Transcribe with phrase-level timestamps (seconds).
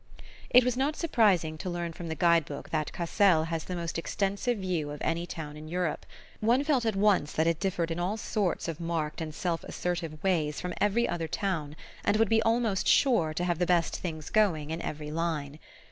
[0.49, 3.99] It was not surprising to learn from the guide book that Cassel has the most
[3.99, 6.07] extensive view of any town in Europe:
[6.39, 10.23] one felt at once that it differed in all sorts of marked and self assertive
[10.23, 14.31] ways from every other town, and would be almost sure to have the best things
[14.31, 15.59] going in every line.